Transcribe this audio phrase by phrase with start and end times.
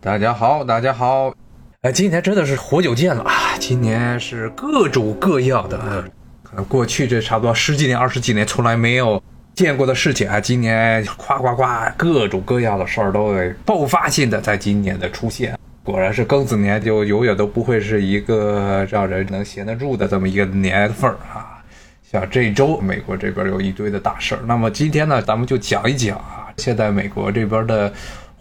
[0.00, 1.34] 大家好，大家好，
[1.80, 3.56] 哎，今年真的是活久见了啊！
[3.58, 6.04] 今年是各种各样的，
[6.42, 9.20] 可能过去这差不多十几年、二十几年从来没有
[9.54, 15.58] 见过的事情啊，今年夸夸夸，各种各样的事儿都会爆发性的在今年的出现。
[15.82, 21.62] 果然是庚子年，就永远都不会是一个让人能闲得住的这么一个年份儿啊！
[22.08, 27.92] 像这周美国这边有一堆的大事儿，那么今天呢，咱们就讲一讲啊，现在美国这边的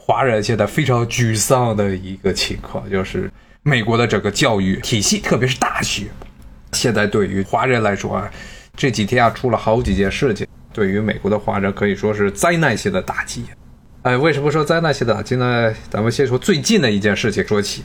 [0.07, 3.27] 华人现在非常沮丧的一个情况，就是
[3.63, 6.05] 美国的整个教育体系，特别是大学，
[6.73, 8.31] 现在对于华人来说啊，
[8.75, 13.45] 这几天啊出了好几件事情，对于美国的华人可以说是灾难性的打击。
[14.03, 15.73] 哎，为什么说灾难性的打击呢？
[15.89, 17.83] 咱们先从最近的一件事情说起。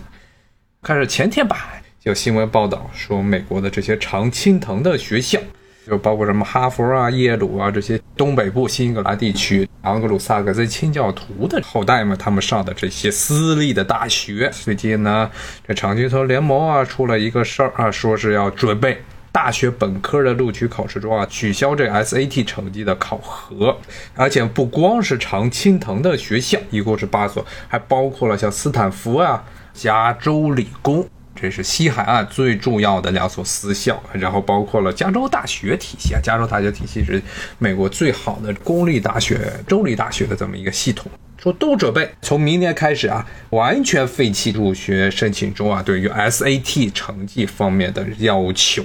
[0.82, 5.40] 看是前天吧，有新闻报道说，美国的这些常青藤的学校，
[5.86, 15.30] 就包括什么哈佛啊、耶鲁啊这些东北部新英格兰地区昂格鲁萨克森清教徒的后代们，他们上的这些私立的大学，最近呢，
[15.66, 19.02] 这常青藤联盟啊出了一个事儿啊，说是要准备。
[19.32, 23.78] 大学本科的录取考试中啊，取消这 SAT 成绩的考核，
[24.16, 37.22] 而且不光是常青藤的学校，一共是八所，还包括了像斯坦福啊、加州理工，这是西海岸最重要的两所私校，然后包括了加州大学体系啊，加州大学体系是
[37.58, 48.84] 美国最好的公立大学、州立大学的这么一个系统，说都准备从明年开始啊，完全废弃入学申请中啊对于 SAT 成绩方面的要求。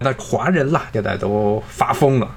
[0.00, 2.28] 那华人啦，现在都发疯了，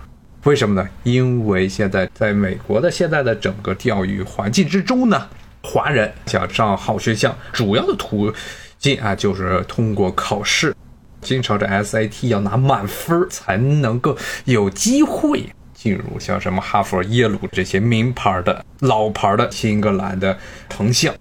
[0.44, 0.88] 为什么呢？
[1.04, 5.28] 因为现在在美国的现在的整个教育环境之中呢，
[5.64, 8.32] 华人想上好学校，主要的途
[8.78, 10.76] 进啊就是通过考试，
[11.22, 20.38] 经常这 SAT 要拿满分才能够有机会进入像什么哈佛、耶鲁这些名牌的老牌的新英格兰的
[20.70, 21.14] 藤校，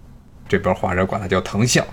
[0.47, 1.85] 这边华人管它叫藤校。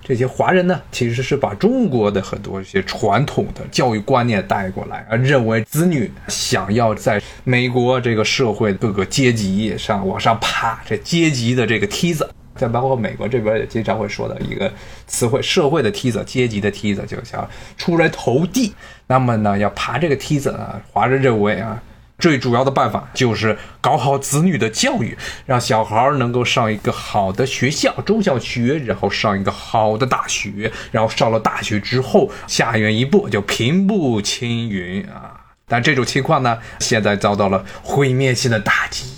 [0.00, 12.26] 这些华人呢，其实是把中国的很多一些传统的教育观念带过来，而认为子女想要在美国这个社会各个阶级上往上爬，这阶级的这个梯子，
[12.58, 14.70] 再包括美国这边也经常会说的一个
[15.06, 18.74] 词汇，社会的梯子，阶级的梯子，就像出人头地。
[19.06, 21.80] 那么呢，要爬这个梯子啊，华人认为啊。
[22.18, 25.16] 最主要的办法就是搞好子女的教育，
[25.46, 35.54] 让小孩能够上一个好的学校，中小学，然后上一个好的大学，然后上了大学之后，下元一步就平步青云啊！
[35.68, 39.17] 但这种情况呢，现在遭到了毁灭性的打击！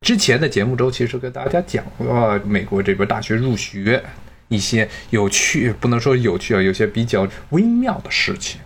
[0.00, 4.02] 之前的节目中，其实跟大家讲过美国这边大学入学
[4.48, 8.60] 一些有趣，不能说有趣啊，有些比较微妙的事情。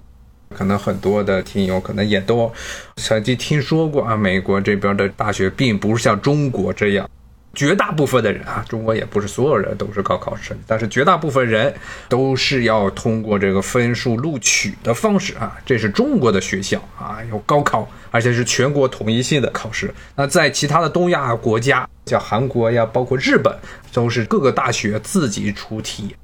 [0.55, 2.53] 可能很多的听友可能也都
[2.97, 7.11] 曾经听说过啊，美国这边的大学并不是像中国这样，
[7.55, 11.73] 绝大部分的人啊，中国也不是所有人都是高考生，但是绝大部分人
[12.09, 19.93] 都是要通过这个分数录取的方式啊，这是中国的学校啊，有高考，而且是全国统一性的考试。
[20.17, 23.55] 那在其他的东亚国家，像韩国呀，包括日本，
[23.93, 26.17] 都是各个大学自己出题，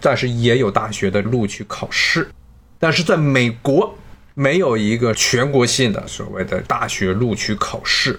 [0.00, 2.28] 但是也有大学的录取考试。
[2.78, 3.92] 但是在美国，
[4.34, 8.18] 没有一个全国性的所谓的大学录取考试，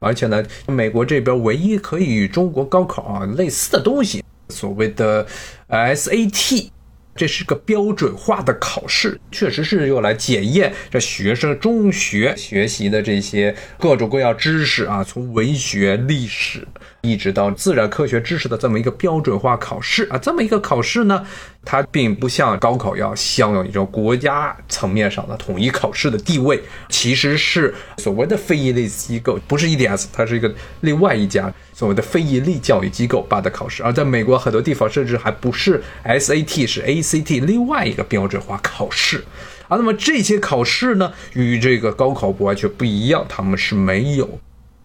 [0.00, 5.26] 而且呢，美国这边唯一可以与中国高考啊类似的东西，所谓的
[5.68, 6.70] SAT。
[7.16, 16.66] 这是个标准化的考试，确实是用来检验这学生中学学习的这些各种各样知识啊，从文学、历史
[17.02, 20.18] 一直到自然科学知识的这么一个标准化考试啊。
[20.18, 21.24] 这么一个考试呢，
[21.64, 31.52] 它并不像高考要享有一种国家层面上的统一考试的地位，其实是所谓的非营利机构，不是 EDS，它是一个另外一家。
[31.72, 39.24] 所谓的非盈利教育机构办的考试，而在美国很多地方甚至还不是 SAT，是 ACT，另外一个标准化考试
[39.66, 39.78] 啊。
[39.78, 44.38] 那么这些考试呢，与这个高考完全不一样，他们是没有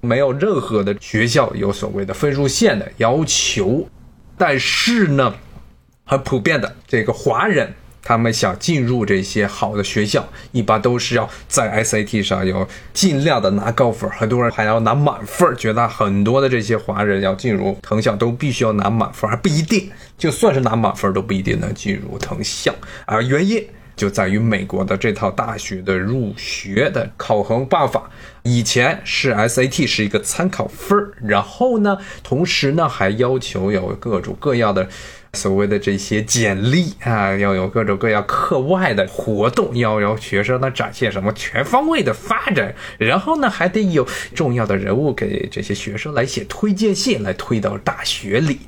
[0.05, 3.89] 没有任何的学校有所谓的分数线的要求，
[4.37, 5.33] 但是呢，
[6.05, 7.73] 很普遍的这个华人。
[8.07, 15.57] 他们想进入这些好的学校，一般都是要在 SAT 上要尽量的拿高分，很多人还要拿满分。
[15.57, 22.71] 觉得很多的这些华人要进入藤校都必须要拿满分，还不一定，就算是拿满分都不一定能进入藤校。
[23.07, 28.09] 而原因就在于美国的这套大学的入学的考核办法，
[28.43, 34.87] 以前是 SAT 是一个参考分儿然后呢，同时呢还要求有各种各样的。
[35.33, 48.59] 所谓的这些简历啊，要有各种各样课外的活动，要有学生呢展现什么全方位的发展，然后呢还得有重要的人物给这些学生来写推荐信，来推到大学里。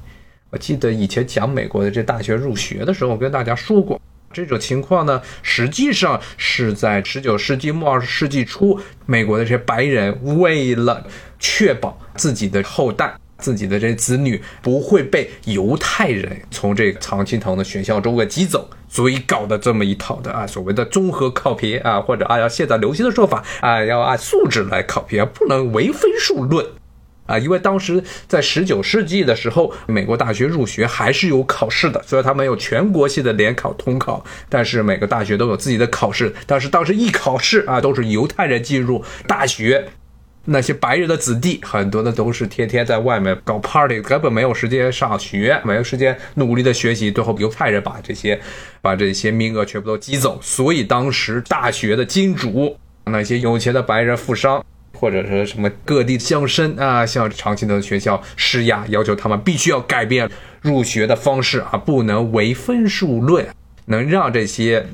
[0.50, 4.02] 我记得以前讲美国的这大学入学的时候，我跟大家说过，
[4.32, 11.06] 这种情况呢，实际上是在十九世纪末二十世纪初，美国的这些白人为了
[11.40, 13.16] 确保自己的后代。
[13.40, 26.66] 自己的这子女不会被犹太人从这个常青藤的学校中给挤走，所以搞的这么一套的啊，所谓的综合考评啊，或者啊，要现在流行的说法啊，要按素质来考评，不能唯分数论
[27.28, 27.38] 啊。
[27.38, 36.34] 因为当时在十九世纪的时候，美国大学入学还是有考试的，虽然它没有全国性的联考统考，但是每个大学都有自己的考试。
[36.46, 39.90] 但是当时一考试啊，都是犹太人进入大学。
[40.50, 47.12] 那些白人的子弟，很多的都是天天在外面搞 party，根本没有时间上学，没有时间努力的学习。
[47.12, 48.40] 最后犹太人把这些，
[48.82, 50.40] 把这些名额全部都挤走。
[50.42, 54.66] 所以当时大学的金主，那些有钱的白人富商，
[55.00, 60.30] 或者是什么各地乡绅啊，向长青藤学校施压，要求他们必须要改变
[60.62, 63.48] 入学的方式啊，不能唯分数论，
[63.86, 64.86] 能让这些。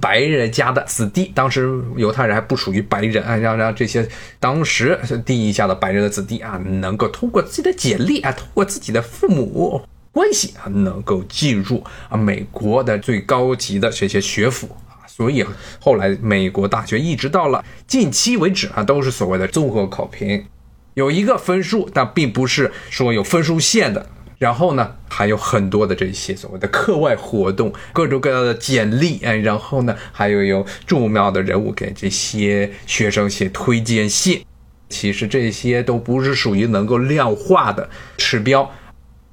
[0.00, 1.68] 白人家的子弟，当时
[1.98, 4.08] 犹太人还不属于白人啊，让让这些
[4.40, 14.74] 当时地一下的白人的子弟啊，能够通过自己的简历啊，通过自己的父母关系啊，能够进入啊美国的最高级的这些学府，
[15.14, 15.44] 所以
[15.78, 20.46] 后来美国大学一直到了近期为止啊，都是所谓的综合考评，
[20.94, 24.06] 有一个分数，但并不是说有分数线的。
[24.38, 34.42] 然后呢，还有很多的这些所谓的课外活动，各种各样的简历，哎，然后呢，还有有重要的人物给这些学生写推荐信。
[34.88, 38.68] 其实这些都不是属于能够量化的指标，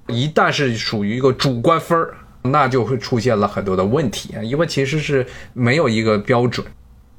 [0.08, 2.14] 一旦是属于一个主观分儿，
[2.44, 6.66] 那就会出现了很多的问题啊，因为其实是没有一个标准。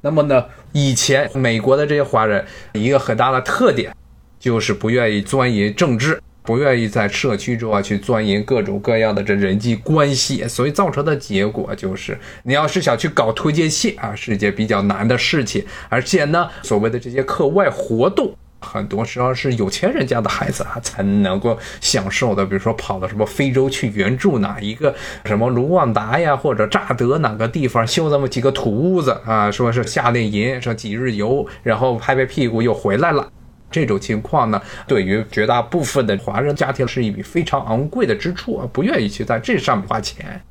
[0.01, 3.95] 那么呢，以前美国的这些华人一个很大的特点，
[4.39, 6.21] 就是不愿意钻研政治。
[6.43, 15.63] 不愿意在社区中啊去钻研各种各样的这人际关系，所以造成的结果就是，你要是想去搞推荐信啊，是一件比较难的事情。
[15.87, 22.45] 而且呢，所谓的这些课外活动，很多时候是有钱人家的孩子啊才能够享受的。
[22.45, 24.93] 比如说跑到什么非洲去援助哪一个
[25.25, 33.27] 什么卢旺达呀，或者乍得哪个地方修那么几个土屋子啊，说是夏令营，说几日游，然后拍拍屁股又回来了。
[33.69, 40.41] 这种情况呢，对于绝大部分的华人家庭是一笔非常昂贵的支出啊，不愿意去在这上面花钱。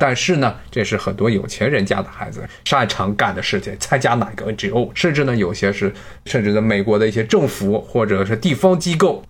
[0.00, 3.76] 但是呢，这是很多有钱人家的孩子擅长干的事情。
[3.78, 5.92] 参加哪个 NGO，甚至呢，有些是
[6.24, 9.22] 甚至在美国的一些政府或者是地方机构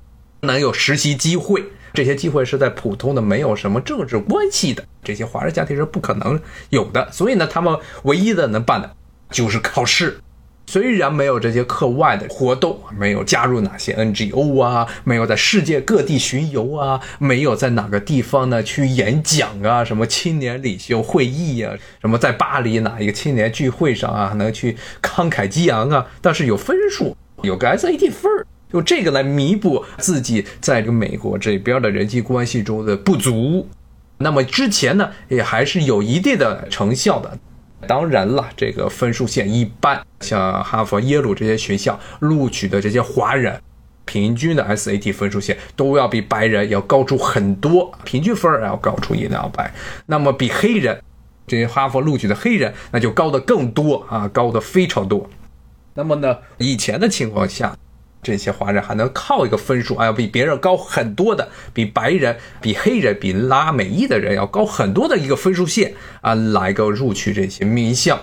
[0.43, 7.11] 能有实习机会，这些机会是在普通的没有什么政治关系的这些华人家庭是不可能有的。
[7.11, 8.95] 所以呢，他们唯一的能办的
[9.31, 10.21] 就是考试。
[10.71, 33.69] 虽然没有这些课外的活动，没有加入哪些 NGO 啊，没有在世界各地巡游啊，没有在哪个地方呢去演讲啊，什么青年领袖会议呀，什么在巴黎哪一个青年聚会上啊，能去慷慨激昂啊，但是有分数，有个 SAT 分儿，用这个来弥补自己在这个美国这边的人际关系中的不足。
[34.19, 37.37] 那么之前呢，也还是有一定的成效的。
[37.87, 43.61] 当然了，这个分数线一般，像哈佛、耶鲁这些学校录取的这些华人，
[44.05, 49.73] 平均的 SAT 分数线都要比白人要高出很多，平均分儿要高出一两百。
[50.07, 51.03] 那么比黑人，
[51.47, 55.29] 这些哈佛录取的黑人，那就高的更多啊，高的非常多。
[55.95, 57.77] 那么呢，以前的情况下。
[58.23, 68.19] 这些华人还能靠一个分数，哎，要比别人高很多的，比白人、比黑人、比拉美裔的人要高很多的一个分数线啊，来个录取这些名校。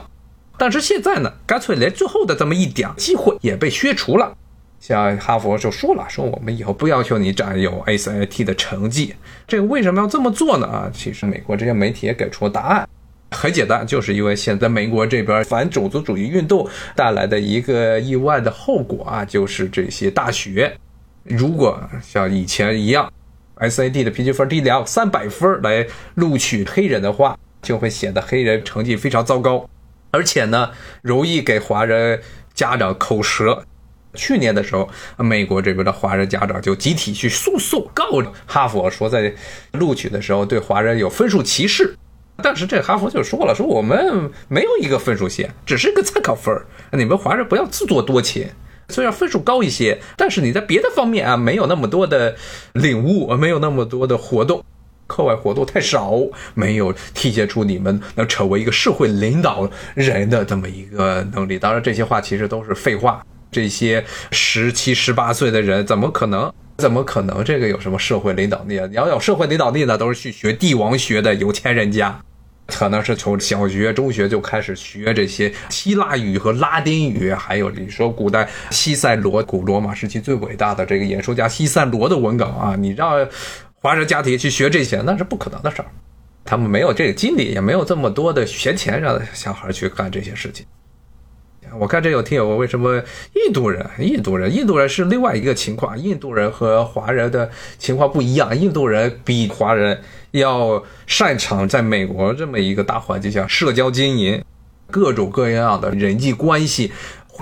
[0.57, 4.35] 但是现在呢，干脆连最后的这么一点机会也被削除了。
[4.79, 9.15] 像哈佛就说了，说我们以后不要求你占有 SAT 的成绩。
[9.47, 10.67] 这个为什么要这么做呢？
[10.67, 12.87] 啊，其实美国这些媒体也给出了答案。
[13.31, 20.77] 很简单，就是因为现在美国这边反种族主义运动带来的一个意外的后果啊，就是这些大学
[21.23, 23.11] 如果像以前一样
[23.57, 29.69] ，SAT 的平均分低两三百分来录取黑人的话，就会显得黑人成绩非常糟糕，
[30.11, 32.21] 而且呢，容易给华人
[32.53, 33.65] 家长口舌。
[34.13, 38.05] 去年的时候，美国这边的华人家长就集体去诉讼告
[38.45, 39.33] 哈佛，说在
[39.73, 41.95] 录取的时候对华人有分数歧视。
[42.43, 46.65] 但是这哈佛就说了，说我们没有一个分数线，只是一个参考分儿。
[46.91, 48.47] 你们华人不要自作多情，
[48.89, 52.35] 虽然分数高一些，但是你在别的方面啊没有那么多的
[52.73, 54.63] 领悟，没有那么多的活动，
[55.07, 56.13] 课外活动太少，
[56.53, 61.57] 没有体现出你们能成为一个社会领导人的这么一个能力。
[61.57, 63.25] 当然，这些话其实都是废话。
[63.49, 68.85] 这些十七、十八岁的人怎么可能怎么可能这个有什么社会领导力啊？
[68.87, 72.21] 你要有社会领导力呢，都是去学帝王学的有钱人家。
[72.67, 83.27] 可能是从小学、中学就开始学这些希腊语和拉丁语，还有你说古代西塞罗，古罗马时期最伟大的这个演说家西塞罗的文稿啊，你让
[83.73, 85.87] 华人家庭去学这些，那是不可能的事儿。
[86.43, 90.65] 他们没有这个精力，也没有这么多的闲钱让小孩去干这些事情。
[91.79, 93.01] 我看这有听友问，为什么
[93.33, 93.85] 印度人？
[93.99, 99.99] 印度人，印度人是另外一个情况，印度人和华人的情况不一样，印度人比华人。
[100.31, 104.43] 要擅长在美国这么一个大环境下社交经营，
[104.91, 106.91] 各种各样的人际关系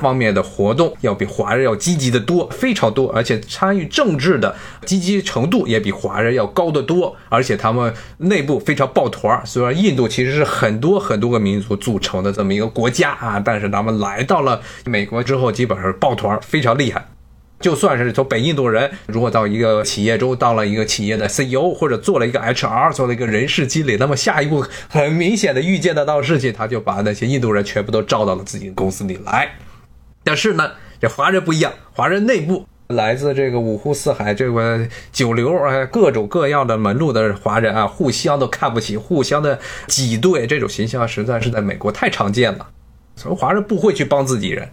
[0.01, 9.41] 方面的活动，要比华人要积极的多，非常多，而且参与政治的积极程度也比华人要高得多，而且他们内部非常抱团。
[9.45, 17.07] 虽然印度其实是很多很多个民族组成的这么一个国家啊，但是他们来到了美国之后，基本上抱团，非常厉害。
[17.61, 29.49] 就算是从北印度人，如果到一个企业中，到了一个企业的 CEO，或者做了一个 HR，做了一个人事经理，那么下一步很明显的预见得到事情，他就把那些印度人全部都招到了自己的公司里来。
[30.25, 42.67] 但是呢，这华人不一样，华人内部来自这个五湖四海，这个九流啊，各种各样的门路的华人啊，互相都看不起，互相的挤兑，这种形象实在是在美国太常见了，
[43.15, 44.67] 所以华人不会去帮自己人。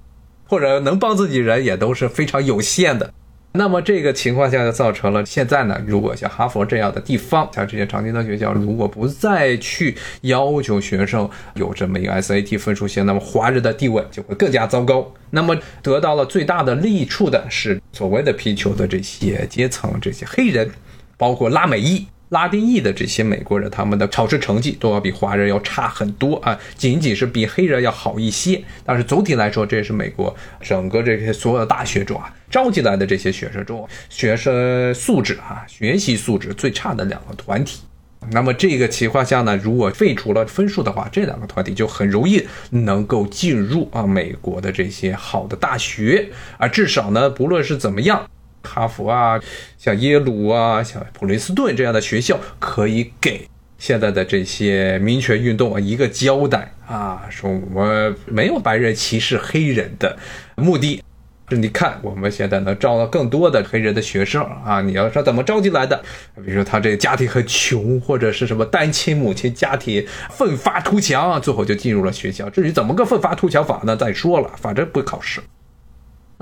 [0.49, 3.15] 或者能帮自己人也都是非常有限的，
[3.55, 15.13] 那么这个情况下就造成了现在呢，如果像哈佛这样的地方，像这些常青藤学校，如果不再去要求学生有这么一个 SAT 分数线，那么华人的地位就会更加糟糕。
[15.31, 20.71] 那么得到了最大的利处的是所谓的皮球的这些阶层，这些黑人，
[21.19, 22.07] 包括拉美裔。
[22.33, 28.59] 拉丁裔的这些美国人，他们的考试成绩都要比华人要差很多啊，仅仅是比黑人要好一些。
[28.87, 37.83] 但是总体来说，这也是美国整个这些所有的大学中啊招进来的这些学生中，学生素质啊学习素质最差的两个团体。
[38.31, 48.27] 那么这个情况下呢，如果废除了分数的话，这两个团体就很容易能够进入啊美国的这些好的大学啊，至少呢，不论是怎么样。
[48.63, 49.41] 哈佛啊，
[49.79, 60.17] 像耶鲁啊，像普林斯顿这样的学校，可以给现在的这些民权运动啊一个交代啊，说我没有白人歧视黑人的
[60.57, 61.03] 目的。
[61.49, 66.03] 你看，我们现在能招到更多的黑人的学生啊，你要说怎么招进来的？
[66.37, 72.49] 比如说他这个家庭很穷，或者是什么单亲母亲家庭奋发图强，最后就进入了学校。
[72.49, 73.95] 至于怎么个奋发图强法呢？
[73.95, 75.43] 再说了，反正不考试。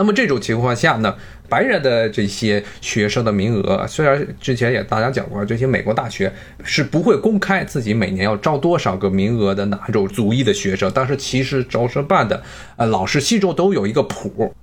[0.01, 1.15] 那么这种情况下呢，
[1.47, 6.33] 白人的这些学生的名额，虽然之前也大家讲过，这些美国大学
[6.65, 12.43] 是不会公开自己每年要招多少个名额的哪种族裔的学生，但是其实招生办的
[12.77, 14.55] 呃老师心中都有一个谱，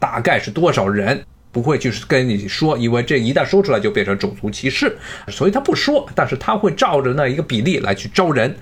[0.00, 1.22] 大概是多少人，
[1.52, 4.96] 不会去跟你说，因为这一旦说出来就变成种族歧视，
[5.28, 8.56] 所以他不说，但是他会照着那一个比例来去招人。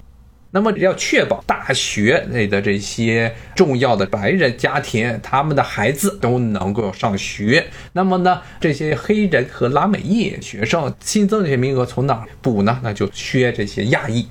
[0.55, 7.67] 那么要确保大学内的这些重要的白人家庭，他们的孩子都能够上学。
[7.93, 12.79] 那么呢，这些黑人和拉美裔学生新增这些名额从哪补呢？
[12.85, 14.29] 那就缺这些亚裔。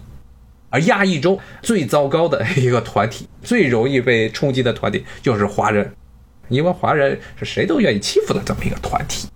[0.70, 5.94] 而亚裔中最糟糕的一个团体，最容易被冲击的团体就是华人，
[6.48, 9.28] 因为华人是谁都愿意欺负的这么一个团体。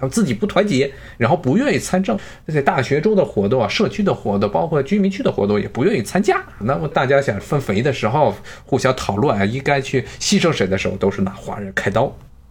[0.00, 6.42] 他们自己不团结，然后不愿意参政，在大学中的活动啊、社区的活动，包括居民区的活动，也不愿意参加。
[6.60, 12.10] 那么大家想分肥的时候，互相讨论啊，应该去牺牲谁的时候，都是拿华人开刀。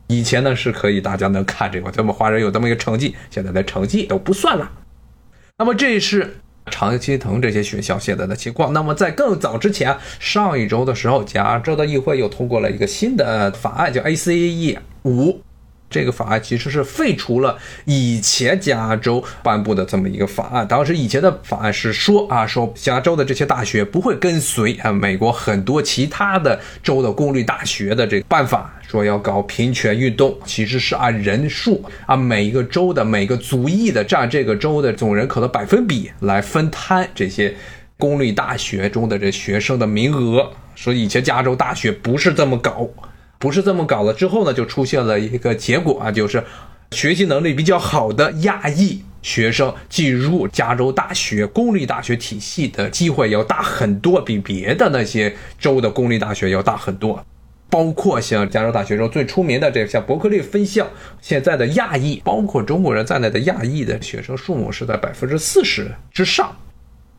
[0.10, 4.72] 以前呢是可以，大家能看这个，咱们华人有这么一个成绩，现在的成绩都不算了。
[5.58, 6.38] 那么这是
[6.68, 8.74] 常青藤这些学校现在的情况。
[8.74, 15.42] 那么在更早之前，上一周的时候，加州的议会又通过了一个新的法案，叫 ACE 五。
[15.90, 20.68] 这个法案其实是废除了以前加州颁布的这么一个法案。
[20.68, 37.56] 当时以前的法案是说啊，说加州的这些大学不会跟随啊美国很多其他的州的公立大学的这个办法，说要搞平权运动，其实是按人数按每一个州的每个族裔的占这个州的总人口的百分比来分摊这些
[37.98, 40.52] 公立大学中的这学生的名额。
[40.76, 42.88] 说以前加州大学不是这么搞。
[43.40, 46.44] 不是这么搞了之后呢，就出现了一个结果啊，就是
[46.92, 57.26] 学习能力比较好的亚裔学生进入加州大学公立大学体系的机会要大很多，比别的那些州的公立大学要大很多。
[57.70, 60.88] 包括像加州大学中最出名的这像伯克利分校，
[61.22, 66.52] 现在的亚裔，包括中国人在内的亚裔的学生数目是在百分之四十之上。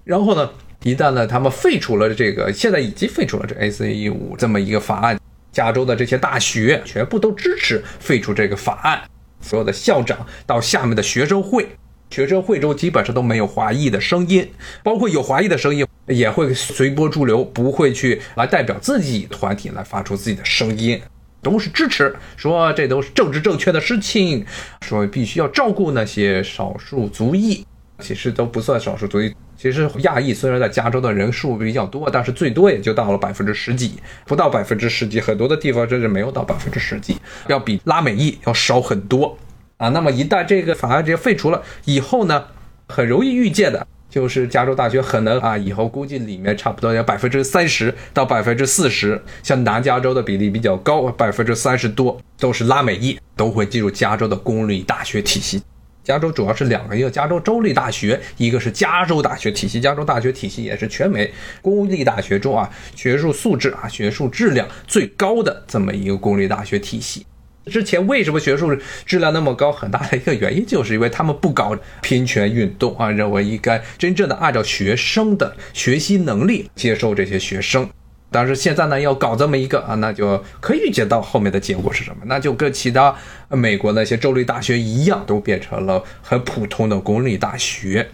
[0.03, 0.51] 然后呢，
[0.83, 5.19] 一旦呢他们废除了这个，现在已经废除了这 ACE 五这么一个法案。
[5.53, 9.03] 加州的这些大学全部都支持废除这个法案，
[9.41, 11.69] 所有的校长到下面的学生会，
[12.11, 14.51] 学生会中基本上都没有华裔的声音，
[14.83, 21.01] 包括有华裔的声音也会随波逐流，不会去来代表自己团体来发出自己的声音，
[21.43, 24.45] 都是支持，说这都是政治正确的事情，
[24.83, 27.65] 说必须要照顾那些少数族裔，
[28.01, 29.35] 其实都不算少数族裔。
[29.57, 33.93] 其实亚裔虽然在加州的人数比较多，但是最多也就到了百分之十几，
[34.25, 37.17] 不到百分之十几，很多的地方甚至没有到百分之十几，
[37.47, 39.37] 要比拉美裔要少很多
[39.77, 39.91] 啊。
[39.91, 42.43] 那么一旦这个法案直接废除了以后呢，
[42.89, 55.63] 很容易预见的就是加州大学可能啊，以后估计里面差不多有百分之三十到百分之四十，像南加州的比例比较高，百分之三十多都是拉美裔，都会进入加州的公立大学体系。
[56.11, 59.81] 加州主要是两个，一个加州州立大学，一个是加州大学体系。
[59.81, 67.25] 加州大学体系也是全美公立大学中啊，学术素质啊、学术质量最高的这么一个公立大学体系。
[67.67, 68.77] 之前为什么学术
[69.07, 69.71] 质量那么高？
[69.71, 77.89] 很大的一个原因就是因为他们不搞平权运动啊，认为应该真正的按照学生的学习能力接受这些学生。
[78.31, 82.23] 但是现在呢，要搞这么一个啊，那就可以预见到后面的结果是什么？
[82.27, 83.15] 那就跟其他
[83.49, 88.09] 美国那些州立大学一样，都变成了很普通的公立大学。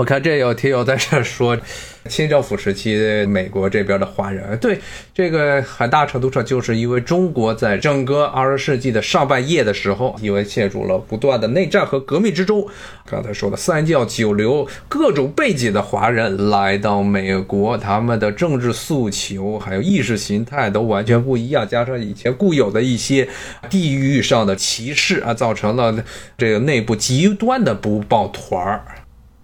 [0.00, 1.54] 我看这有听友在这说，
[2.08, 2.96] 清政府时期
[3.28, 4.80] 美国这边的华人，对
[5.12, 12.66] 这个很大程度上就是因为中国在整个二十世纪的上半叶的时候，因为陷入了不断的内战和革命之中，
[13.04, 23.28] 刚才说的三教九流各种背景的华人来到美国，他们的政治诉求还有意识形态都完全不一样，加上以前固有的一些
[23.68, 26.02] 地域上的歧视啊，造成了
[26.38, 28.82] 这个内部极端的不抱团儿。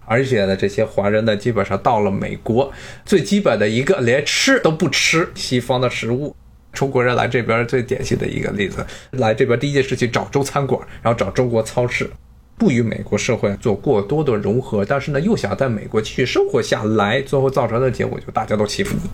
[0.07, 2.71] 而且呢，这些华人呢，基本上到了美国，
[3.05, 6.33] 最基本的一个连吃都不吃西方的食物。
[6.71, 12.09] 中国人来这边最典型的一个例子，来这边第一件事情找中餐馆，然后找中国超市，
[12.57, 19.09] 不与美国社会做过多的融合，但是呢，又想在美国继续生活下来，最后造成的结果就大家都欺负你。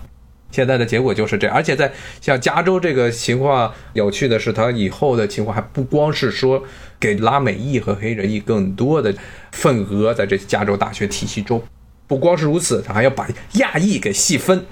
[0.54, 6.62] 现在的结果就是这样，而且在像加州这个情况，有趣的是，它以后的情况还不光是说
[7.00, 9.12] 给拉美裔和黑人裔更多的
[9.50, 11.60] 份额在这加州大学体系中，
[12.06, 14.64] 不光是如此，它还要把亚裔给细分，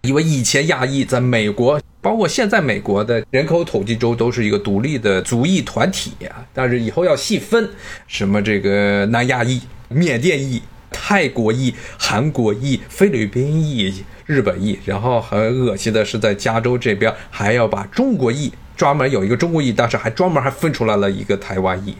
[0.00, 7.68] 因为以前亚裔在美国，包括现在美国的人口统计中都是一个独立的族裔团体啊，但是以后要细分，
[8.06, 10.62] 什么这个南亚裔、缅甸裔。
[11.08, 21.94] 泰国裔、韩国裔、菲律宾裔、日本裔，然后很恶心的是，在加州这边还要把中国裔专门有一个中国裔，但是还专门还分出来了一个台湾裔，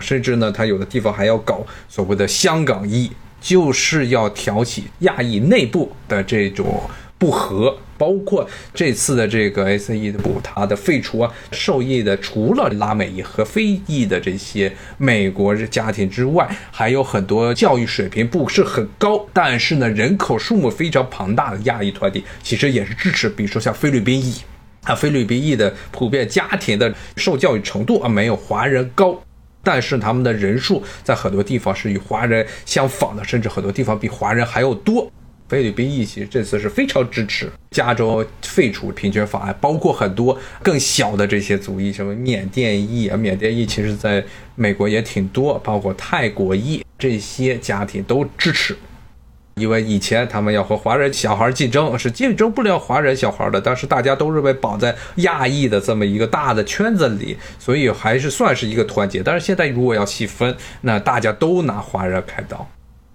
[0.00, 6.82] 甚至呢，他有的地方还要搞所谓的香港裔，就是要挑起亚裔内部的这种。
[7.16, 24.34] 不和，包括这次的这个 A C E 的补，它的废除啊，受益的除了拉美裔和非裔的这些美国家庭之外，还有很多教育水平不是很高，但是呢人口数目非常庞大的亚裔团体，其实也是支持，比如说像菲律宾裔
[24.84, 29.20] 啊，菲律宾裔的普遍家庭的受教育程度啊没有华人高，
[29.62, 35.10] 但是他们的人数在很多地方是与华人相仿的，甚至很多地方比华人还要多。
[35.48, 44.22] 菲律宾裔其实这次是非常支持加州废除平权法案，包括很多更小的这些族裔，什么缅甸裔啊，缅甸裔其实在
[44.54, 48.76] 美国也挺多，包括泰国裔这些家庭都支持，
[49.54, 59.22] 因为以前他们要和华人小孩竞争，是竞争不了华人小孩的，但是大家都是被绑在亚裔的这么一个大的圈子里，所以还是算是一个团结。
[59.22, 62.68] 但是现在如果要细分，那大家都拿华人开刀。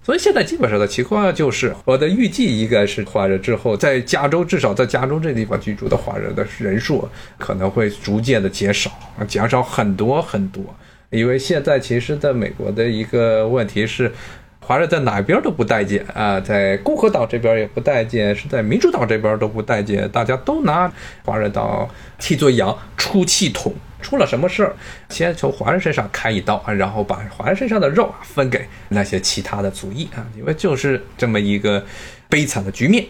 [0.04, 8.90] 所以现在基本上的情况就是，我的预计应该是华人之后，在加州至少在加州这地方居住的华人的人数可能会逐渐的减少，
[9.26, 10.62] 减少很多很多。
[11.08, 14.12] 因为现在其实在美国的一个问题是，
[14.60, 20.92] 华人在哪边都不待见啊，在共和党这边也不待见，是在民主党这边都不待见，大家都拿
[21.24, 21.88] 华人当
[22.18, 23.72] 替罪羊、出气筒。
[24.04, 24.76] 出了什么事儿，
[25.08, 31.84] 先从华人身上开一刀啊，然后把华人身上的肉啊分给那些其他的族裔啊，因为就是这么一个
[32.28, 33.06] 悲惨的局面。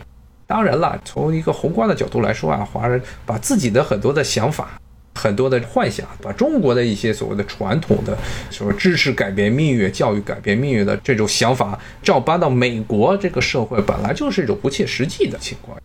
[0.46, 4.78] 当然了，从一个宏观的角度来说啊，华人把自己的很多的想法、
[5.14, 8.16] 很多的幻想，把中国的一些所谓的传统的
[8.50, 15.76] 什么知识改变命运、教育改变命运的这种想法，照搬到美国这个社会，本来就是一种不切实际的情况。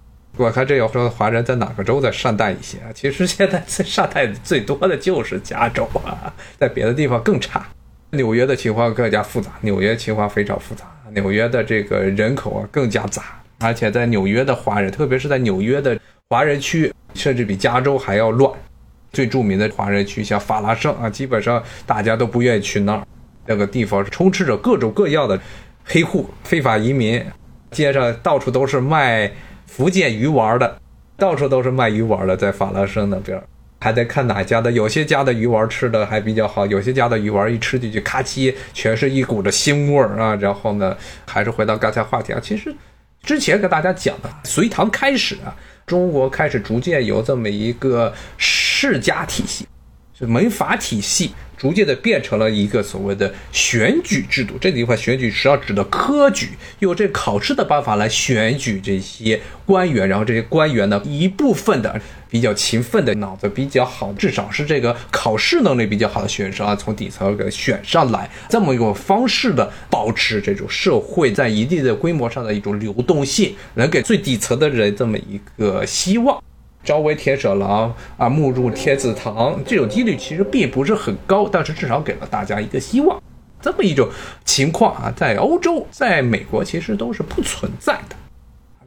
[0.44, 2.88] 我看这要说华人在哪个州在善待一些啊？
[2.96, 7.68] 其实现在善待最多的就是加州啊，在别的地方更差。
[8.12, 16.00] 纽约的情况更加复杂，纽约情况非常复杂，纽约的这个人口啊更加杂，而且在纽约的华人，特别是在纽约的
[16.30, 18.52] 华人区，甚至比加州还要乱。
[19.12, 23.06] 最著名的华人区，像法拉盛啊，基本上大家都不愿意去那儿。
[23.46, 25.38] 那个地方充斥着各种各样的
[25.84, 27.22] 黑户、非法移民，
[27.72, 29.32] 街上到处都是卖
[29.70, 30.78] 福建鱼丸的，
[31.16, 33.40] 到处都是卖鱼丸的，在法拉盛那边。
[33.80, 40.36] 还得看哪家的，有些家的鱼丸吃的还比较好，有些家的鱼丸一吃进去，咔叽，全是一股的腥味儿啊。
[40.36, 42.76] 然后呢，还是回到刚才话题啊，其实
[43.22, 45.56] 之前跟大家讲的，隋唐开始啊，
[45.86, 49.66] 中国开始逐渐有这么一个世家体系，
[50.18, 51.32] 是门阀体系。
[51.60, 76.42] 逐渐的变成了一个所谓的选举制度，这地方选举是要指的科举，用这考试的办法来选举这些官员，然后这些官员呢，一部分的比较勤奋的、脑子比较好，至少是这个考试能力比较好的学生啊，从底层给选上来，这么一种方式的保持这种社会在一定的规模上的一种流动性，能给最底层的人这么一个希望。
[76.84, 83.22] 朝为田舍郎啊，暮入天子堂，这种几率其实并不是很高，但是至少给了大家一个希望。
[83.62, 84.10] 这么一种
[84.46, 88.16] 情况啊，在欧洲、在美国其实都是不存在的。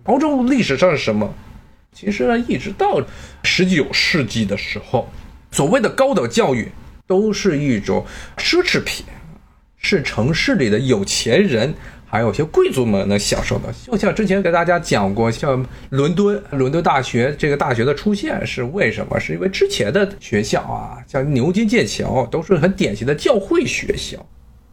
[0.05, 1.33] 欧洲历史上是什么？
[1.92, 3.00] 其实呢，一直到
[3.42, 5.09] 十九世纪的时候，
[5.50, 6.72] 所谓的高等教育
[7.07, 8.05] 都是一种
[8.38, 9.05] 奢侈品，
[9.76, 11.74] 是城市里的有钱人。
[12.12, 19.18] 还有些贵族们能享受的，就像之前给大家讲过，像伦敦伦敦大学这个大学的出现是为什么？
[19.18, 24.18] 是因为之前的学校啊，像牛津、剑桥都是很典型的教会学校。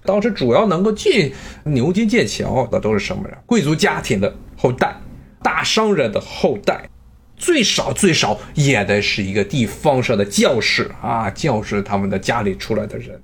[0.04, 1.32] 当时主要能够进
[1.64, 3.38] 牛津、剑桥的都是什么人？
[3.46, 4.94] 贵族家庭的后代，
[5.42, 6.90] 大商人的后代，
[7.38, 13.18] 最少最少也得是一个地方上的教士啊，教士他们的家里出来的人。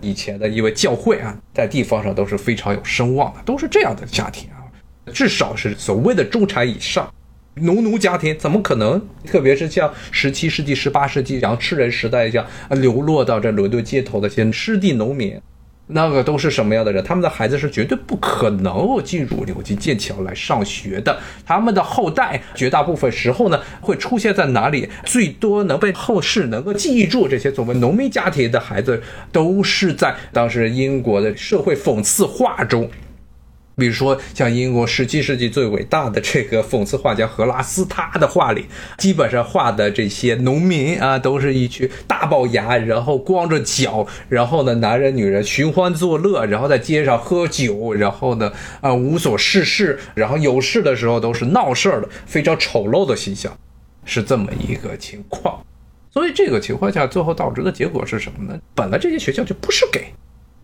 [0.00, 4.64] 以前的一位教会啊，在地方上都是非常有声望的，都是这样的家庭啊，
[5.12, 7.12] 至少是所谓的中产以上，
[7.54, 9.00] 农奴家庭怎么可能？
[9.26, 15.40] 特别是像十七世纪、十八世纪，像吃人时代一样，流落到这伦敦街头的些失地农民。
[15.92, 17.02] 那个都是什么样的人？
[17.04, 21.18] 他们的孩子是绝对不可能进入牛津、剑桥来上学的。
[21.44, 24.88] 他们的后代绝大部分时候呢，会出现在哪里？
[25.04, 32.90] 最多能被后世能够记住这些所谓农民家庭的孩子，都是在当时英国的社会讽刺画中。
[33.76, 38.66] 比如说，像英国十七世纪最伟大的这个讽刺画家荷拉斯，他的画里
[38.98, 48.52] 基本上画的这些农民啊，都是一群大龅牙，然后光着脚，然后呢，男人女人寻欢作乐，然后在街上喝酒，然后呢，
[48.82, 53.56] 啊，无所事事，然后有事的时候都是闹事儿的，非常丑陋的形象，
[54.04, 55.64] 是这么一个情况。
[56.12, 58.60] 所以这个情况下，最后导致的结果是什么呢？
[58.74, 60.12] 本来这些学校就不是给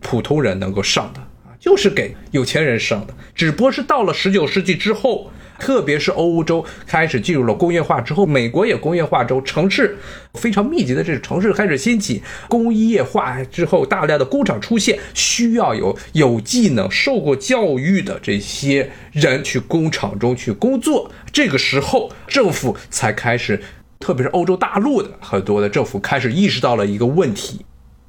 [0.01, 1.21] 普通人能够上的。
[1.59, 9.97] 就是给有钱人上的，只不过是到了十九世纪之后，特别是欧洲开始进入了工业化之后，美国也工业化之后，城市
[10.35, 21.11] 非常密集的这个城市开始兴起，工业化之后，大量的工厂出现，需要有有技能、受过教育的这些人去工厂中去工作。
[21.33, 23.59] 这个时候，政府才开始，
[23.99, 27.65] 特别是欧洲大陆的很多的政府开始意识到了一个问题，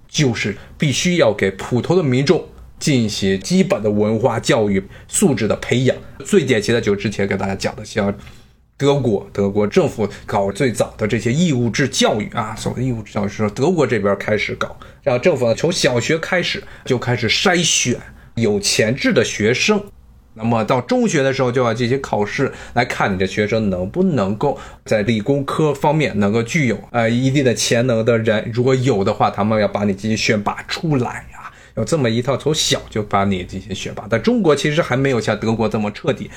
[0.06, 2.46] 就是必须要给普通的民众。
[2.78, 8.14] 进行基本的文化教育素质的培养，最典型的就是之前给大家讲的，像
[8.76, 18.00] 德国，德国政府搞最早的这些义务制教育啊，所谓义务制教育是说德国这边开始搞，让政府从小学开始就开始筛选
[18.36, 19.82] 有潜质的学生，
[20.34, 31.26] 那么到中学的时候就要进行考试，来看你的学生能不能够在理工科方面能够具有呃一定的潜能的人，如果有的话，他们要把你进行选拔出来。
[31.78, 36.28] 有这么一套，从小就把你进行选拔，但中国其实还没有像德国这么彻底。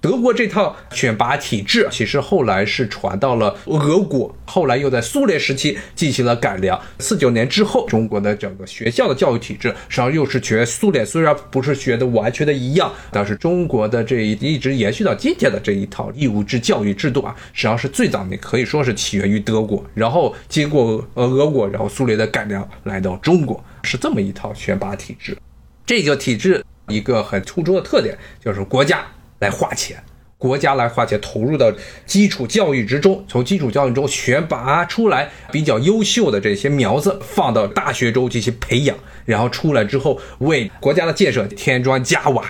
[0.00, 6.78] 德国这套选拔体制，其实后来是传到了俄国，后来又在苏联时期进行了改良。
[6.98, 25.36] 四九年之后，中国的整个学校的教育体制，实际上又是学苏联，虽然不是学的完全的一样，但是中国的这一一直延续到今天的这一套义务制教育制度啊，实际上是最早你可以说是起源于德国，然后经过呃俄国，然后苏联的改良来到中国，是这么一套选拔体制。
[25.84, 29.04] 这个体制一个很突出的特点就是国家。
[29.40, 30.02] 来花钱，
[30.38, 31.70] 国家来花钱投入到
[32.06, 42.42] 基础教育之中，从基础教育中选拔出来比较优秀的这些苗子，放到大学中进行培养，然后出来之后为国家的建设添砖加瓦。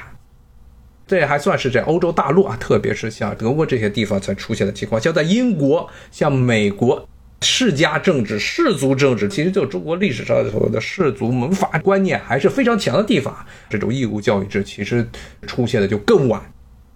[1.07, 5.01] 这还算是在欧洲大陆啊，特别是像德国这些地方才出现的情况。
[5.01, 7.09] 像在英国、像美国，
[7.44, 13.37] 世家政治、氏族政治，其实就中国历史上所谓的氏族门阀观念还是非常强的地方。
[13.68, 15.07] 这种义务教育制其实
[15.46, 16.42] 出现的就更晚。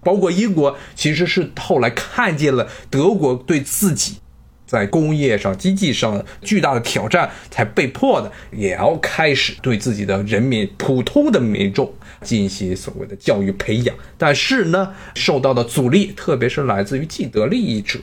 [0.02, 4.16] 包括英国，其实是后来看见了德国对自己
[4.64, 13.94] 在工业上、经济上巨大的挑战，才被迫的也要开始对自己的人民、普通的民众进行所谓的教育培养。
[14.16, 17.98] 但是呢，受到的阻力，特别是来自于既得利益者。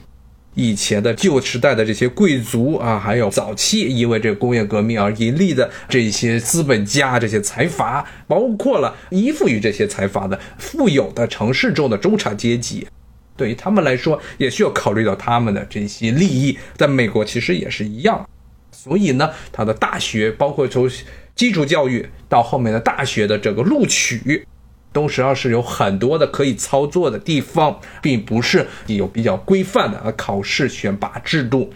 [0.56, 12.88] 以前的旧时代的这些贵族啊，还有早期因为这个工业革命而盈利的这些资本家、这些财阀，包括了依附于这些财阀的富有的城市中的中产阶级，
[13.36, 16.58] 对于他们来说，也需要考虑到他们的这些利益。
[16.78, 18.28] 在美国其实也是一样，
[18.72, 20.89] 所以呢，他的大学，包括从
[21.36, 24.46] 基础教育到后面的大学的这个录取。
[24.95, 31.69] 都实际上是有很多的可以操作的地方，并不是有比较规范的考试选拔制度。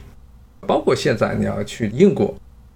[0.65, 2.33] 包括现在你要去英国，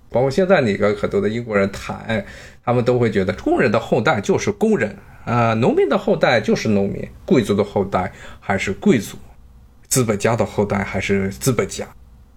[0.09, 2.25] 包括现在你跟很多的英国人谈，
[2.65, 9.15] 他们都会觉得工人的后代就是工人啊，农民的后代就是农民，贵族的后代还是贵族，
[9.87, 11.87] 资本家的后代还是资本家。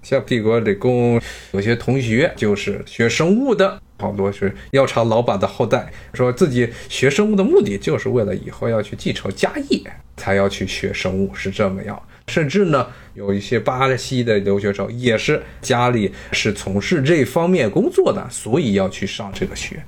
[0.08, 3.82] 像帝国理工有些同学就是学生物的。
[3.98, 9.80] 好多是药厂老板的后代，说自己学生物的目的就是为了以后要去继承家业，
[10.16, 12.00] 才要去学生物，是这么样。
[12.28, 19.82] 甚至呢，有一些巴西的留学生也是家里是从事这方面工作的，所以要去上这个学。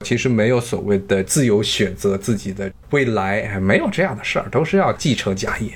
[0.00, 5.70] 其实没有所谓的自由选择自己的未来，没有这样的事儿，都是要继承家业。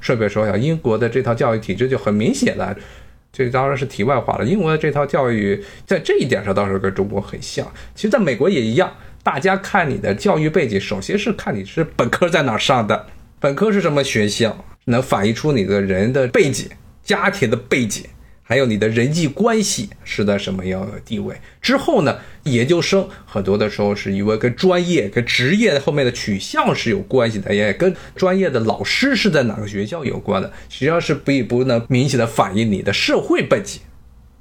[0.00, 2.76] 顺便说一下，英国的这套教育体制就很明显了。
[3.32, 4.44] 这当然是题外话了。
[4.44, 7.66] 英国的这套教育在这一点上倒是跟中国很像。
[7.94, 8.92] 其实，在美国也一样。
[9.22, 13.06] 大家看你的教育背景，首先是看你是本科在哪上的，
[13.38, 16.66] 本科是什么学校，能反映出你的人的背景、
[17.02, 18.06] 家庭的背景。
[18.48, 21.36] 还有你的人际关系是在什么样的地位？
[21.60, 22.16] 之后呢？
[22.44, 33.82] 研究生很多的时候是因为跟专业、跟职业后面的取向是有关系的，也跟专业的老师是在哪个学校有关的，实际上是并不能明显的反映你的社会背景。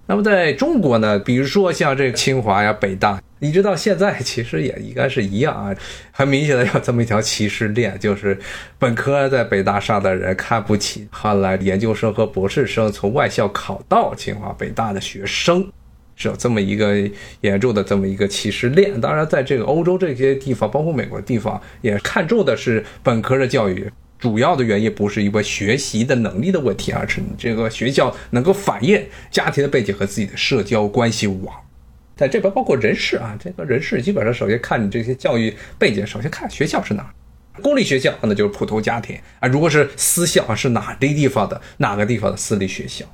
[0.05, 5.75] 那么在中国呢，比如说像这个清华呀、北大，一直到现在其实也应该是一样啊，
[6.11, 8.37] 很明显的有这么一条歧视链，就是
[8.79, 15.71] 本科在北大上的人看不起后来研究生和博士生从外校考到清华、北大的学生，
[16.15, 16.95] 是有这么一个
[17.41, 18.99] 严重的这么一个歧视链。
[18.99, 23.91] 当然，在这个欧洲这些地方，包括美国地方，也看重的是本科的教育。
[24.17, 31.55] 主要的原因不是因为学习的能力的问题，而是你这个学校能够反映家庭的背景和自己的社交关系网。
[32.17, 37.09] 在这边包括人事啊，这个人事基本上首先看你这些教育背景，首先看学校是哪儿。
[37.61, 43.05] 公立学校那就是普通家庭啊，如果是私校是哪地地方的哪个地方的私立学校。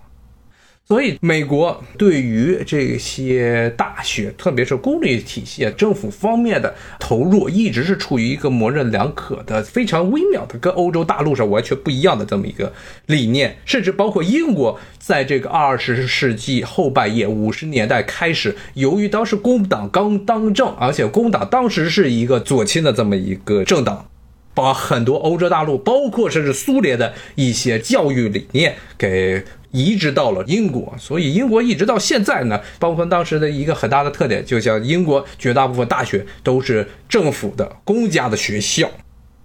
[0.85, 12.73] 所以，美国对于这些大学，特别是公立体系、政府方面的投入，一直是处于一个模棱两可的、非常微妙的，跟欧洲大陆上完全不一样的这么一个
[13.05, 13.55] 理念。
[13.63, 24.09] 甚至包括英国，在这个二十世纪后半叶、五十年代开始，由于当时工党刚当政，而且工党当时是一个左倾的这么一个政党，
[24.53, 29.45] 把很多欧洲大陆，包括甚至苏联的一些教育理念给。
[29.73, 38.87] 移植到了英国，所以英国一直到现在呢，包括当时的一个很大的特点，就像英国绝大部分大学都是政府的公家的学校，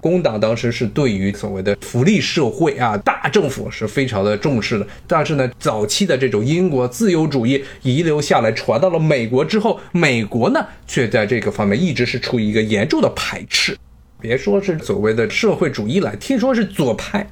[0.03, 4.87] 工党当时是对于所谓的福利社会啊，大政府是非常的重视的。
[5.07, 13.75] 但是呢，早期的这种英国自由主义遗留下来，传到了美国之后，美国呢却在这个方面一直是处于一个严重的排斥，
[14.21, 17.27] 别说是所谓的社会主义了，听说是左派。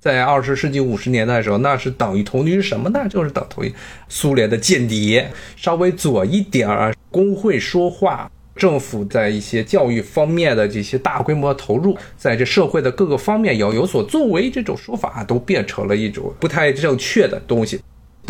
[0.00, 3.06] 在二十世纪五十年代的时候，那是等于同于什么呢？
[3.08, 3.72] 就是等同于
[4.08, 17.78] 苏联的间谍，稍微左一点儿，工会说话，政府在一些教育方面的这些大规模投入，在这社会的各个方面要有所作为，这种说法都变成了一种不太正确的东西。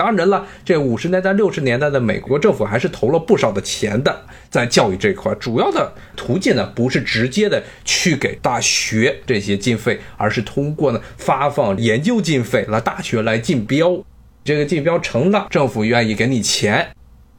[0.00, 14.02] 当然了，这五十年代、六十年代的美国政府还是投了不少的钱的，在教育这块，主要的途径呢，不是直接的去给大学这些经费，而是通过呢发放研究经费，来大学来竞标，
[14.42, 16.88] 这个竞标成了，政府愿意给你钱。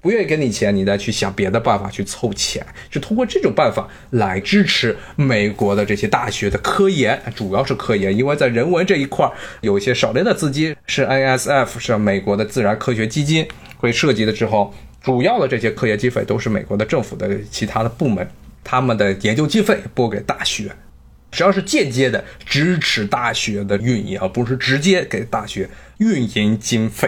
[0.02, 18.28] 不愿意给你钱，你再去想别的办法去凑钱，是通过这种办法来支持美国的这些大学的科研，主要是科研，因为在人文这一块有一些少量的资金是 NSF，是美国的自然科学基金会涉及的之后，主要的这些科研经费都是美国的政府的其他的部门
[18.64, 20.72] 他们的研究经费拨给大学，
[21.32, 27.08] 只要是间接的支持大学的运营，而不是直接给大学运营经费。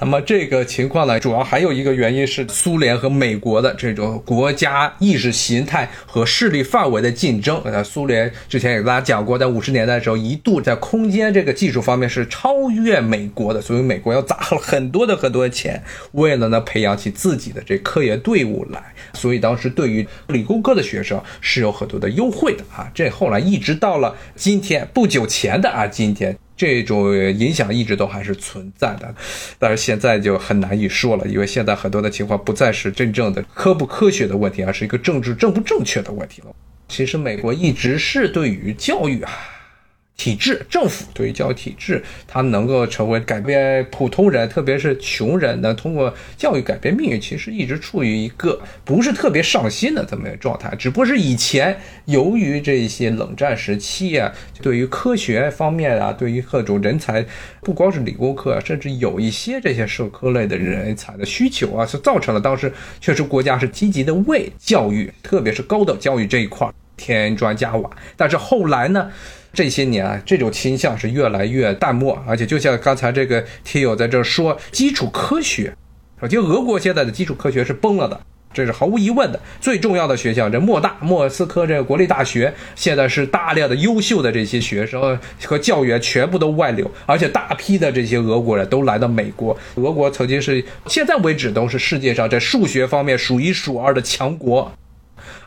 [0.00, 7.60] 那么这个情况呢，主要还有一个原因是苏联和美国的这种国家意识形态和势力范围的竞争。
[7.66, 15.82] 呃，苏联之前也跟大家讲过，在五十年代的时候，一度在空间这个技术方面是超越美国的，所以美国要砸了很多的很多的钱，
[16.12, 18.82] 为了呢培养起自己的这科研队伍来。
[19.12, 22.90] 所以当时对于理工科的学生是有很多的优惠的啊。
[22.94, 26.38] 这后来一直到了今天，不久前的啊，今天。
[26.60, 29.14] 这种影响一直都还是存在的，
[29.58, 36.54] 但是现在就很难以说了，因为现在很多的情况不再是真正的科不科学的问题，而是一个政治正不正确的问题了。
[36.86, 39.32] 其实美国一直是对于教育啊。
[40.20, 50.74] 体制，政府对于教育体制，它能够成为改变普通人，特别是穷人，能通过教育改变命运，其实一直处于一个不是特别上心的这么一个状态。
[50.78, 54.30] 只不过是以前由于这些冷战时期啊，
[54.60, 57.24] 对于科学方面啊，对于各种人才，
[57.62, 67.90] 不光是理工科，甚至有一些这些社科类的人才的需求啊，是造成了当时确实国家是积极的为教育，特别是高等教育这一块添砖加瓦。
[68.18, 69.10] 但是后来呢？
[69.52, 75.74] 这些年啊，这种倾向是越来越淡漠，而且就像刚才这个听友在这说，基础科学，
[76.28, 78.20] 就俄国现在的基础科学是崩了的，
[78.52, 79.40] 这是毫无疑问的。
[79.60, 89.56] 最重要的学校，这莫大、莫斯科这个国立大学，现在是大量的优秀的这些学生和教员全部都外流，而且大批的这些俄国人都来到美国。
[89.74, 94.72] 俄国曾经是现在为止都是世界上在数学方面数一数二的强国。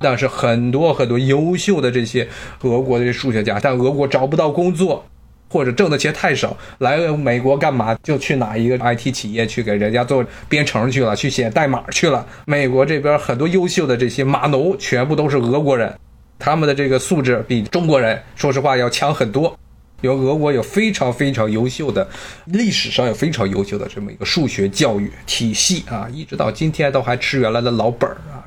[0.03, 2.27] 但是很多很多优秀的这些
[2.63, 5.05] 俄国的数学家，在俄国找不到工作，
[5.49, 7.95] 或者挣的钱太少，来美国干嘛？
[8.03, 12.27] 就去哪一个 IT 企业去给人家做编程去了，去写代码去了。
[12.45, 15.97] 美国这边很多优秀的这些码农，全部都是俄国人，
[16.37, 19.57] 他们的这个素质比中国人说实话要强很多。
[20.01, 22.05] 有俄国有非常非常优秀的，
[22.47, 28.43] 历史上有非常优秀的这么一个数学教育体系啊，一直到今天都还吃原来的老本儿啊。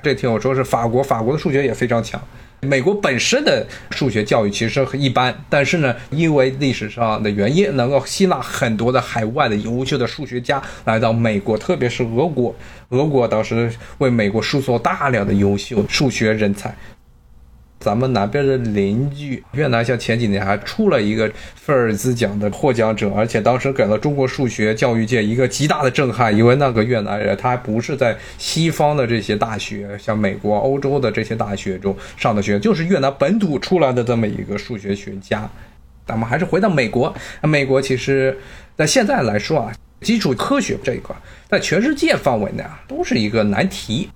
[0.00, 2.20] 这听我说是法国，法国的数学也非常强。
[2.60, 12.54] 美国本身的数学教育其实很一般，但是呢，因为历史上的原因，能够吸纳很多的海外的优秀的数学家来到美国，特别是俄国。
[12.90, 16.72] 俄国当时为美国输送大量的优秀数学人才。
[17.80, 35.48] 咱们南边的邻居越南，像前几年还出了一个菲尔兹奖的获奖者，而且当时给了中国数学教育界一个极大的震撼，因为那个越南人他还不是在西方的这些大学，像美国、欧洲的这些大学中上的学，就是越南本土出来的这么一个数学学家。
[36.04, 38.36] 咱们还是回到美国，美国其实
[38.76, 41.14] 在现在来说啊，基础科学这一块，
[41.48, 44.08] 在全世界范围内啊，都是一个难题。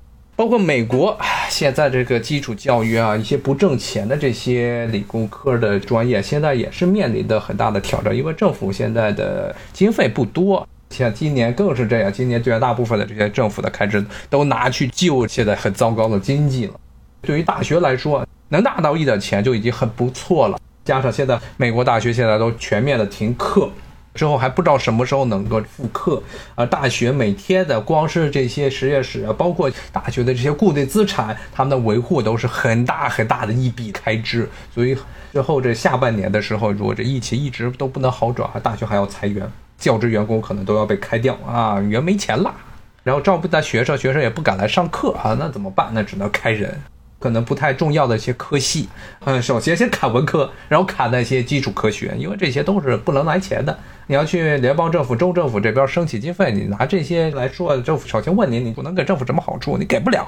[0.43, 1.17] 包括美国
[1.49, 16.73] 现在这个基础教育啊，一些不挣钱的这些理工科的专业，现在也是面临的很大的挑战，因为政府现在的经费不多，像今年更是这样，今年绝大部分的这些政府的开支都拿去救现在很糟糕的经济了。
[17.21, 23.71] 对于大学来说，能拿到一点钱就已经很不错了，加上现在美国大学现在都全面的停课。
[24.15, 26.23] 之后还不知道什么时候能够复课，
[26.55, 34.49] 啊大学每天的光是这些实验室，包括大学的这些固定资产，他们的维护都是很大很大的一笔开支。
[34.75, 34.97] 所以
[35.33, 42.55] 之后这下半年的时候，如果这疫情一直都不能好转，大学还要裁员，教职员工可能都要被开掉啊，员没钱了，
[43.03, 45.91] 然后照不到学生，学生也不敢来上课啊，那怎么办？
[45.95, 46.79] 那只能开人。
[47.23, 48.89] 可能不太重要的一些科系，
[49.21, 53.79] 嗯，首先先砍文科，然后砍那些基础科学，因为这些都是不能来钱的。
[54.09, 60.27] 你要去联邦政府、州政府这边申请经费，你拿这些来说，政府首先问你，你不能给政府什么好处，你给不了，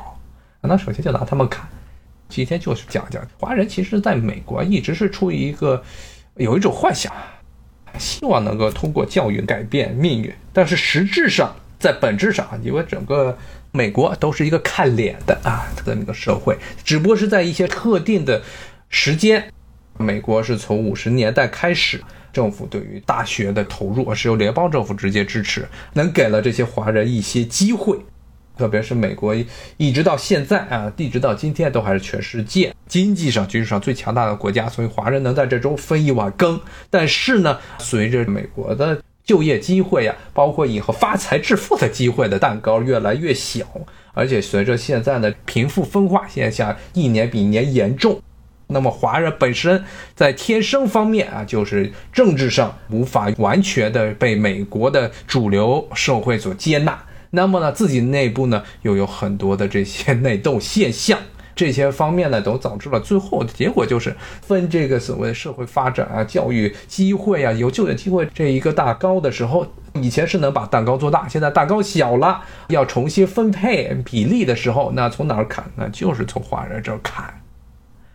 [0.63, 1.67] 那首先就拿他们砍。
[2.29, 5.83] 今天就是讲讲，华人其实在美国一直是处于一个
[6.37, 7.13] 有一种幻想，
[7.99, 13.37] 希望能够通过教育改变命运，但是实质上在本质上，因为整个。
[13.77, 18.41] 美国都是一个看脸的啊，这么一个社会，只不过是在一些特定的
[18.89, 19.53] 时间，
[19.99, 22.01] 美国是从五十年代开始，
[22.33, 27.99] 政府对于大学的投入是由联邦政府直接支持，能给了这些华人一些机会，
[28.57, 29.35] 特别是美国
[29.77, 36.61] 一直到现在啊，一直到今天都还是全世界经济上、军事上最强大的国家，所以华人能在这中分一碗羹。
[36.89, 43.65] 但是呢，随着美国的就业机会呀，包括以后发财致富的机会的蛋糕越来越小，
[44.13, 48.21] 而且随着现在的贫富分化现象一年比一年严重，
[48.67, 49.83] 那么华人本身
[50.15, 61.19] 在天生方面啊，就是政治上无法完全的被美国的主流社会所接纳，那么呢，自己内部呢又有很多的这些 内斗现象，
[61.55, 75.89] 这些方面呢，都导致了最后的结果就是分这个所谓社会发展啊、教育机会啊、有就业机会这一个大高的时候，以前是能把蛋糕做大，现在蛋糕小了，要重新分配比例的时候，那从哪儿砍呢？
[75.93, 77.33] 就是从华人这儿砍。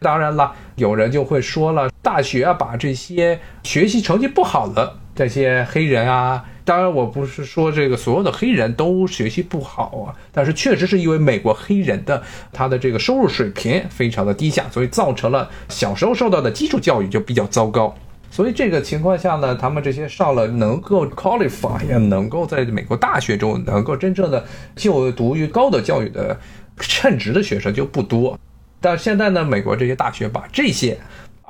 [0.02, 6.46] 当然了，有人就会说了，大学啊，把这些学习成绩不好的这些黑人啊。
[6.70, 12.22] 当然，我不是说这个所有的黑人都学习不好啊，但是确实是因为美国黑人的
[12.54, 17.96] 他的这个收入水平非常的低下，所以造成了小时候受到的基础教育就比较糟糕。
[18.30, 24.46] 所以这个情况下呢，他们这些上了能够 qualify，能够在美国大学中能够真正的
[24.76, 26.40] 就读于高等教育的
[26.78, 28.38] 称职的学生就不多。
[28.80, 30.96] 但现在呢，美国这些大学把这些。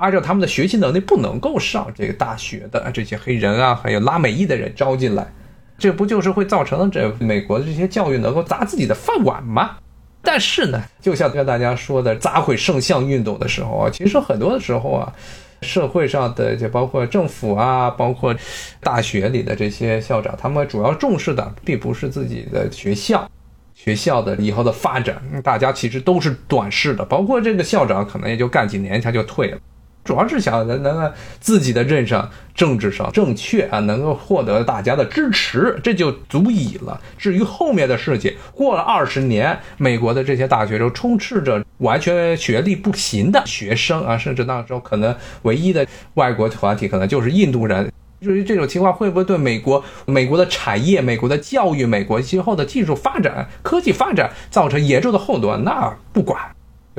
[0.00, 5.30] 按照他们的学习能力不能够上这个大学的这些黑人啊，还有拉美裔的人招进来，
[5.76, 9.76] 这不就是会造成这美国的这些教育能够砸自己的饭碗吗？
[10.22, 15.12] 但是呢，就像跟大家说的砸毁圣像运动的时候啊，其实很多的时候啊，
[15.60, 18.34] 社会上的就包括政府啊，包括
[18.80, 23.30] 大学里的这些校长，他们主要重视的并不是自己的学校，
[23.74, 29.58] 学校的以后的发展，大家其实都是短视的，包括这个校长可能也就干几年他就退了。
[30.02, 37.00] 主要是想能能自己的任上政治上正确啊，能够获得大家的支持，这就足以了。
[37.18, 47.92] 至于后面的事情，过了二十年，美国的这些大学中充斥着完全学历不行的学生啊，甚至那时候可能唯一的外国团体可能就是印度人。
[48.22, 56.38] 至于这种情况会不会对美国、美国的产业、美国的教育、美国今后的技术发展、科技发展造成严重的后端，那不管。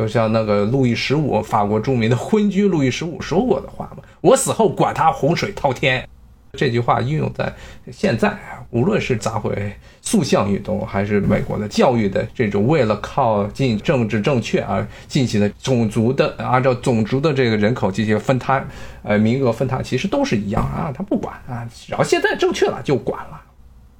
[0.02, 6.04] 就像那个路易十五，法国著名的昏君路易十五说过的话嘛：“我死后管他洪水滔天。”
[6.58, 7.54] 这句话应用在
[7.92, 9.72] 现在啊，无论是砸毁
[10.02, 18.68] 塑像运动，还是美国的教育的这种为了靠近政治正确而进行的种族的按照种族的这个人口进行分摊，
[19.04, 23.40] 呃，名额分摊，其实都是一样啊，他不管啊，只要现在正确了就管了。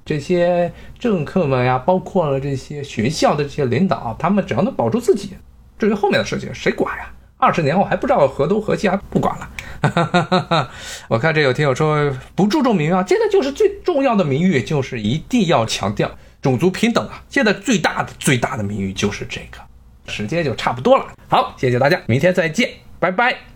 [0.04, 5.36] 这些政客们呀，包括了这些学校的这些领导，他们只要能保住自己。
[5.82, 7.10] 至于后面的事情，谁管呀？
[7.38, 10.70] 二十年后还不知道何东何西，还不管了。
[11.10, 17.24] 我看这有听友说不注重名誉啊，现在就是最重要的名誉，就是一定要强调种族平等啊。
[17.30, 19.58] 现在最大的最大的名誉就是这个。
[20.06, 22.70] 时间就差不多了，好，谢谢大家，明天再见，
[23.00, 23.51] 拜拜。